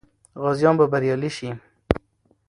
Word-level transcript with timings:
غازیان 0.41 0.75
به 0.79 0.85
بریالي 0.91 1.29
سي. 1.37 1.49